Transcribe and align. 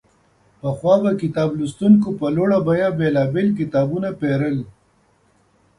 پخوا 0.61 0.95
به 1.03 1.11
کتاب 1.21 1.49
لوستونکو 1.59 2.09
په 2.19 2.27
لوړه 2.35 2.57
بیه 2.67 2.89
بېلابېل 2.99 3.47
کتابونه 3.59 4.09
پېرل. 4.19 4.57